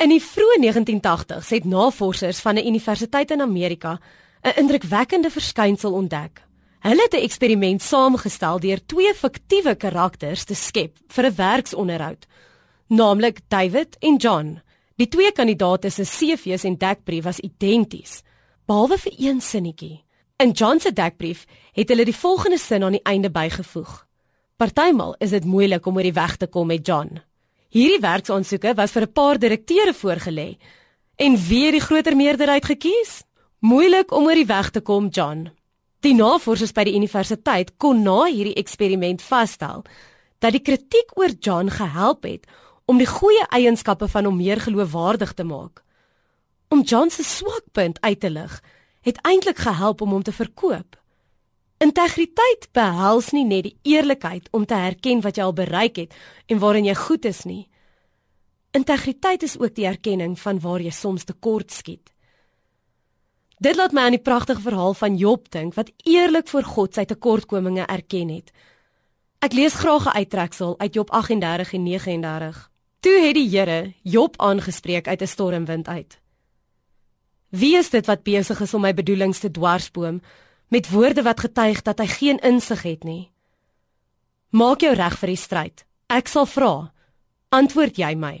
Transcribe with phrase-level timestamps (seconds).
[0.00, 4.00] In die vroeë 1980s het navorsers van 'n universiteit in Amerika
[4.42, 6.42] 'n indrukwekkende verskynsel ontdek.
[6.78, 12.26] Hulle het 'n eksperiment saamgestel deur twee fiktiewe karakters te skep vir 'n werksonderhoud,
[12.86, 14.60] naamlik David en John.
[14.96, 18.22] Die twee kandidaate se CV's en dekbrief was identies,
[18.66, 20.04] behalwe vir een sinnetjie.
[20.36, 24.06] In John se dekbrief het hulle die volgende sin aan die einde bygevoeg:
[24.56, 27.20] Partymal is dit moeilik om oor die weg te kom met John.
[27.70, 30.58] Hierdie werksaansoeke was vir 'n paar direkteure voorgelê.
[31.16, 33.22] En wie het die groter meerderheid gekies?
[33.60, 35.50] Moeilik om oor die weg te kom, John.
[36.00, 39.84] Die navorsers by die universiteit kon na hierdie eksperiment vasstel
[40.38, 42.46] dat die kritiek oor John gehelp het
[42.86, 45.84] om die goeie eienskappe van hom meer geloofwaardig te maak.
[46.68, 48.62] Om John se swakpunt uit te lig,
[49.00, 50.99] het eintlik gehelp om hom te verkoop.
[51.80, 56.16] Integriteit behels nie net die eerlikheid om te erken wat jy al bereik het
[56.52, 57.68] en waarin jy goed is nie.
[58.76, 62.12] Integriteit is ook die erkenning van waar jy soms tekort skiet.
[63.60, 67.06] Dit laat my aan die pragtige verhaal van Job dink wat eerlik voor God sy
[67.08, 68.52] tekortkominge erken het.
[69.40, 72.70] Ek lees graag 'n uittreksel uit Job 38 en 39.
[73.00, 76.20] Toe het die Here Job aangespreek uit 'n stormwind uit.
[77.48, 80.20] Wie is dit wat besig is om my bedoelings te dwarsboom?
[80.70, 83.30] Met woorde wat getuig dat hy geen insig het nie.
[84.54, 85.84] Maak jou reg vir die stryd.
[86.10, 86.90] Ek sal vra.
[87.50, 88.36] Antwoord jy my.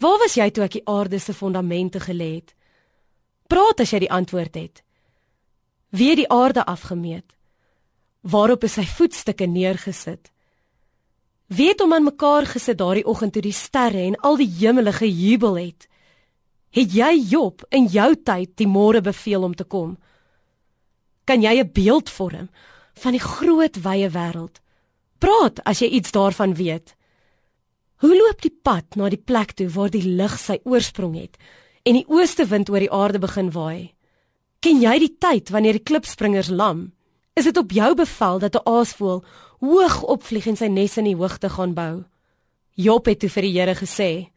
[0.00, 2.54] Waar was jy toe ek die aarde se fondamente gelê het?
[3.48, 4.82] Praat as jy die antwoord het.
[5.92, 7.36] Wie het die aarde afgemeet?
[8.24, 10.30] Waarop is sy voetstukke neergesit?
[11.52, 14.92] Wie het hom aan mekaar gesit daardie oggend toe die sterre en al die hemele
[14.96, 15.88] gejubel het?
[16.72, 19.98] Het jy Job in jou tyd die môre beveel om te kom?
[21.32, 22.48] Kan jy 'n beeld vorm
[23.02, 24.60] van die groot wye wêreld.
[25.18, 26.94] Praat as jy iets daarvan weet.
[27.96, 31.36] Hoe loop die pad na die plek toe waar die lig sy oorsprong het
[31.84, 33.94] en die ooste wind oor die aarde begin waai?
[34.60, 36.92] Ken jy die tyd wanneer die klipspringers lam?
[37.34, 39.24] Is dit op jou bevel dat 'n aasvoël
[39.60, 42.04] hoog opvlieg en sy nes in die hoogte gaan bou?
[42.74, 44.28] Job het toe vir die Here gesê: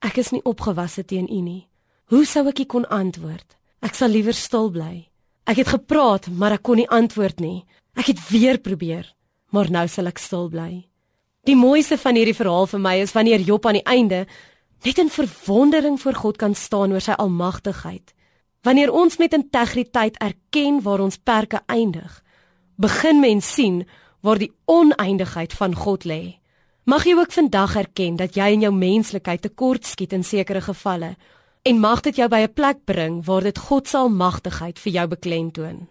[0.00, 1.68] Ek is nie opgewasse teen U nie.
[2.04, 3.56] Hoe sou ek U kon antwoord?
[3.82, 5.08] Ek sal liewer stil bly.
[5.48, 7.64] Ek het gepraat, maar ek kon nie antwoord nie.
[7.96, 9.06] Ek het weer probeer,
[9.48, 10.84] maar nou sal ek stil bly.
[11.48, 14.26] Die mooiste van hierdie verhaal vir my is wanneer Job aan die einde
[14.84, 18.12] net in verwondering voor God kan staan oor sy almagtigheid.
[18.62, 22.12] Wanneer ons met integriteit erken waar ons perke eindig,
[22.76, 23.86] begin mens sien
[24.20, 26.38] waar die oneindigheid van God lê.
[26.84, 31.14] Mag jy ook vandag erken dat jy in jou menslikheid tekortskiet in sekere gevalle
[31.68, 35.06] en mag dit jou by 'n plek bring waar dit God se almagtigheid vir jou
[35.08, 35.88] beklemtoon.